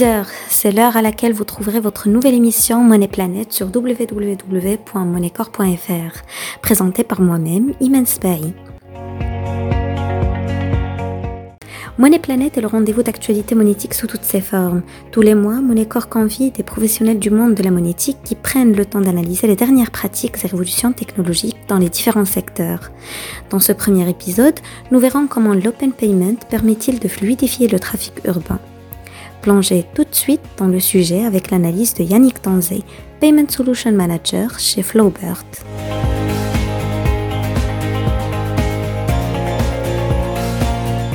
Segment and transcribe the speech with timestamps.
[0.00, 6.22] 6h, c'est l'heure à laquelle vous trouverez votre nouvelle émission Monnaie Planète sur www.moneycorp.fr,
[6.62, 8.54] présentée par moi-même, Iman Sbahi.
[11.98, 14.80] Monnaie Planète est le rendez-vous d'actualité monétique sous toutes ses formes.
[15.12, 18.86] Tous les mois, Monécorp convie des professionnels du monde de la monétique qui prennent le
[18.86, 22.90] temps d'analyser les dernières pratiques et révolutions technologiques dans les différents secteurs.
[23.50, 24.60] Dans ce premier épisode,
[24.92, 28.60] nous verrons comment l'open payment permet-il de fluidifier le trafic urbain.
[29.42, 32.82] Plongez tout de suite dans le sujet avec l'analyse de Yannick Tanzé,
[33.20, 35.46] Payment Solution Manager chez Flowbird.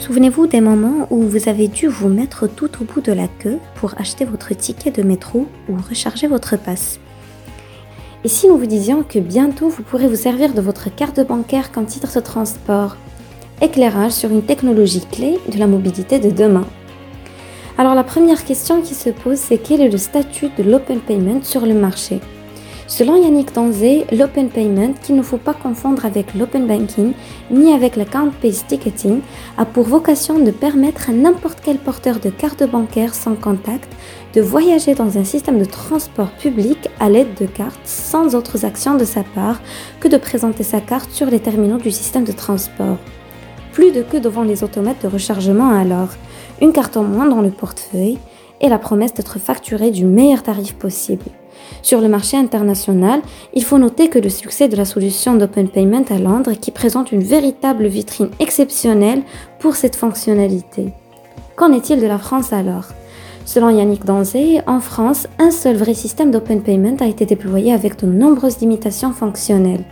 [0.00, 3.58] Souvenez-vous des moments où vous avez dû vous mettre tout au bout de la queue
[3.74, 6.98] pour acheter votre ticket de métro ou recharger votre passe.
[8.24, 11.70] Et si nous vous disions que bientôt vous pourrez vous servir de votre carte bancaire
[11.70, 12.96] comme titre de transport?
[13.60, 16.66] Éclairage sur une technologie clé de la mobilité de demain.
[17.78, 21.42] Alors la première question qui se pose, c'est quel est le statut de l'open payment
[21.42, 22.20] sur le marché?
[22.86, 27.12] Selon Yannick Danzé, l'open payment, qu'il ne faut pas confondre avec l'open banking
[27.50, 29.20] ni avec l'account-based ticketing,
[29.58, 33.92] a pour vocation de permettre à n'importe quel porteur de carte bancaire sans contact
[34.32, 38.96] de voyager dans un système de transport public à l'aide de cartes sans autres actions
[38.96, 39.60] de sa part
[40.00, 42.96] que de présenter sa carte sur les terminaux du système de transport.
[43.72, 46.08] Plus de que devant les automates de rechargement alors
[46.60, 48.18] une carte en moins dans le portefeuille
[48.60, 51.24] et la promesse d'être facturé du meilleur tarif possible.
[51.82, 53.20] Sur le marché international,
[53.54, 57.12] il faut noter que le succès de la solution d'Open Payment à Londres qui présente
[57.12, 59.22] une véritable vitrine exceptionnelle
[59.58, 60.92] pour cette fonctionnalité.
[61.56, 62.86] Qu'en est-il de la France alors?
[63.44, 67.98] Selon Yannick Danzé, en France, un seul vrai système d'Open Payment a été déployé avec
[68.00, 69.84] de nombreuses limitations fonctionnelles.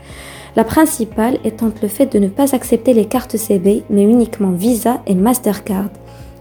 [0.57, 5.01] La principale étant le fait de ne pas accepter les cartes CB, mais uniquement Visa
[5.07, 5.91] et Mastercard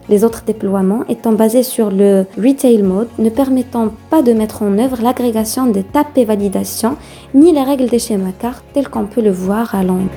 [0.09, 4.77] les autres déploiements étant basés sur le Retail Mode, ne permettant pas de mettre en
[4.77, 6.97] œuvre l'agrégation des tapes et validations,
[7.33, 10.11] ni les règles des schémas cartes telles qu'on peut le voir à Londres.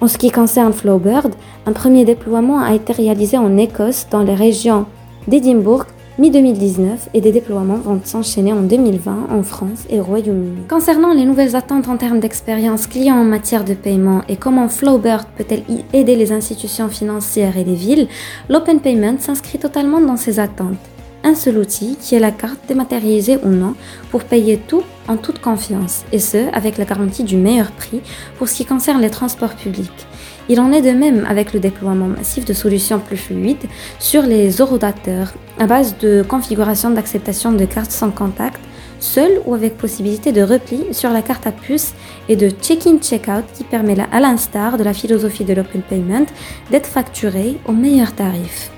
[0.00, 1.32] En ce qui concerne Flowbird,
[1.66, 4.84] un premier déploiement a été réalisé en Écosse dans les régions
[5.28, 5.86] d'Édimbourg,
[6.18, 10.66] mi-2019 et des déploiements vont s'enchaîner en 2020 en France et au Royaume-Uni.
[10.68, 15.26] Concernant les nouvelles attentes en termes d'expérience client en matière de paiement et comment Flowbird
[15.36, 18.06] peut-elle y aider les institutions financières et les villes,
[18.48, 20.76] l'Open Payment s'inscrit totalement dans ces attentes.
[21.24, 23.74] Un seul outil qui est la carte dématérialisée ou non
[24.10, 28.02] pour payer tout en toute confiance et ce avec la garantie du meilleur prix
[28.38, 30.06] pour ce qui concerne les transports publics.
[30.48, 33.66] Il en est de même avec le déploiement massif de solutions plus fluides
[33.98, 38.60] sur les horodateurs à base de configuration d'acceptation de cartes sans contact,
[39.00, 41.94] seul ou avec possibilité de repli sur la carte à puce
[42.28, 46.26] et de check-in check-out qui permet à l'instar de la philosophie de l'open payment
[46.70, 48.73] d'être facturé au meilleur tarif.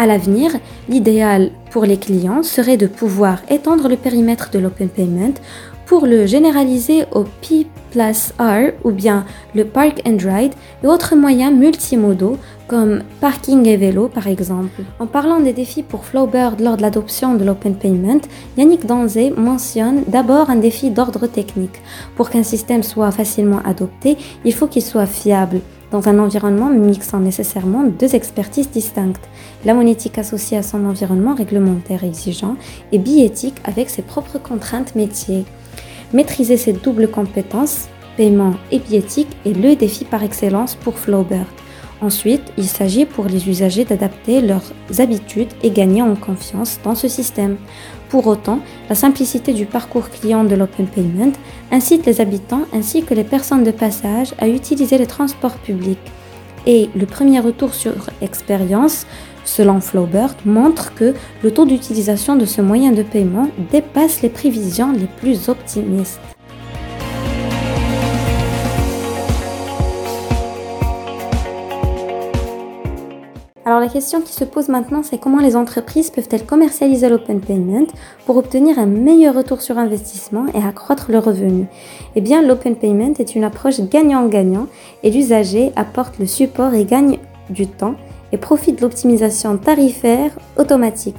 [0.00, 0.52] À l'avenir,
[0.88, 5.34] l'idéal pour les clients serait de pouvoir étendre le périmètre de l'open payment
[5.86, 9.24] pour le généraliser au P plus R ou bien
[9.56, 10.52] le Park and Ride
[10.84, 12.36] et autres moyens multimodaux
[12.68, 14.82] comme parking et vélo par exemple.
[15.00, 18.20] En parlant des défis pour Flowbird lors de l'adoption de l'open payment,
[18.56, 21.82] Yannick Danzé mentionne d'abord un défi d'ordre technique.
[22.14, 27.20] Pour qu'un système soit facilement adopté, il faut qu'il soit fiable dans un environnement mixant
[27.20, 29.28] nécessairement deux expertises distinctes,
[29.64, 32.56] la monétique associée à son environnement réglementaire exigeant
[32.92, 35.44] et biétique avec ses propres contraintes métiers.
[36.12, 41.46] Maîtriser ces doubles compétences, paiement et biétique, est le défi par excellence pour Flowbird.
[42.00, 47.08] Ensuite, il s'agit pour les usagers d'adapter leurs habitudes et gagner en confiance dans ce
[47.08, 47.56] système.
[48.08, 51.32] Pour autant, la simplicité du parcours client de l'Open Payment
[51.72, 55.98] incite les habitants ainsi que les personnes de passage à utiliser les transports publics.
[56.66, 59.06] Et le premier retour sur expérience,
[59.44, 64.92] selon Flowbird, montre que le taux d'utilisation de ce moyen de paiement dépasse les prévisions
[64.92, 66.20] les plus optimistes.
[73.68, 77.84] Alors la question qui se pose maintenant, c'est comment les entreprises peuvent-elles commercialiser l'open payment
[78.24, 81.66] pour obtenir un meilleur retour sur investissement et accroître le revenu?
[82.16, 84.68] Eh bien, l'open payment est une approche gagnant-gagnant
[85.02, 87.18] et l'usager apporte le support et gagne
[87.50, 87.96] du temps
[88.32, 91.18] et profite de l'optimisation tarifaire automatique.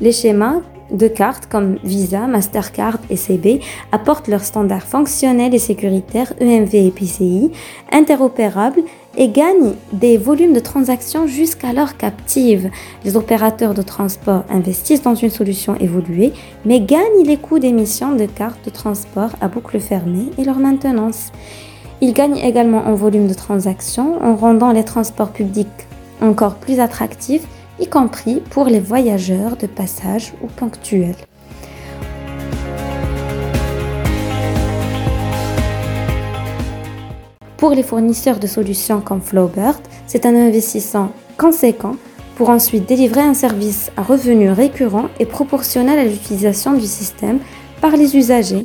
[0.00, 3.60] Les schémas de cartes comme Visa, Mastercard et CB
[3.92, 7.50] apportent leurs standards fonctionnels et sécuritaires EMV et PCI
[7.92, 8.82] interopérables
[9.16, 12.70] et gagnent des volumes de transactions jusqu'alors captives.
[13.04, 16.32] Les opérateurs de transport investissent dans une solution évoluée,
[16.64, 21.32] mais gagnent les coûts d'émission de cartes de transport à boucle fermée et leur maintenance.
[22.00, 25.68] Ils gagnent également en volume de transactions en rendant les transports publics
[26.22, 27.46] encore plus attractifs,
[27.80, 31.16] y compris pour les voyageurs de passage ou ponctuels.
[37.56, 41.96] Pour les fournisseurs de solutions comme Flowbird, c'est un investissement conséquent
[42.36, 47.38] pour ensuite délivrer un service à revenus récurrents et proportionnel à l'utilisation du système
[47.80, 48.64] par les usagers.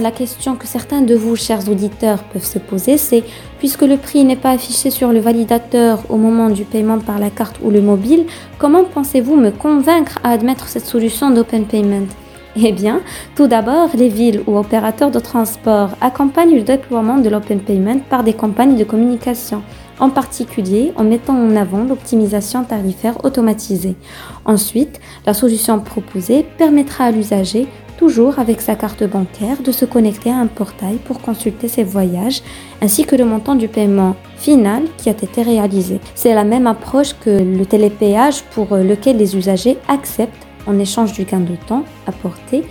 [0.00, 3.22] La question que certains de vous, chers auditeurs, peuvent se poser, c'est
[3.58, 7.30] puisque le prix n'est pas affiché sur le validateur au moment du paiement par la
[7.30, 8.26] carte ou le mobile,
[8.58, 12.08] comment pensez-vous me convaincre à admettre cette solution d'open payment?
[12.56, 13.00] Eh bien,
[13.34, 18.24] tout d'abord, les villes ou opérateurs de transport accompagnent le déploiement de l'open payment par
[18.24, 19.62] des campagnes de communication,
[20.00, 23.96] en particulier en mettant en avant l'optimisation tarifaire automatisée.
[24.44, 27.66] Ensuite, la solution proposée permettra à l'usager
[28.04, 32.42] toujours avec sa carte bancaire, de se connecter à un portail pour consulter ses voyages,
[32.82, 36.00] ainsi que le montant du paiement final qui a été réalisé.
[36.14, 41.24] C'est la même approche que le télépéage pour lequel les usagers acceptent en échange du
[41.24, 42.64] gain de temps apporté,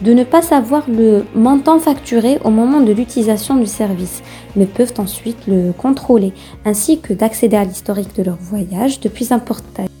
[0.00, 4.20] de ne pas savoir le montant facturé au moment de l'utilisation du service,
[4.56, 6.32] mais peuvent ensuite le contrôler,
[6.64, 9.91] ainsi que d'accéder à l'historique de leur voyage depuis un portail.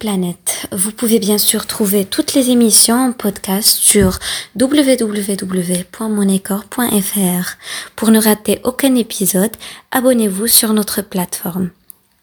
[0.00, 0.66] Planète.
[0.72, 4.18] Vous pouvez bien sûr trouver toutes les émissions en podcast sur
[4.58, 7.56] www.moneycorp.fr.
[7.94, 9.54] Pour ne rater aucun épisode,
[9.92, 11.68] abonnez-vous sur notre plateforme.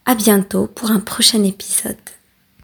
[0.05, 1.95] À bientôt pour un prochain épisode.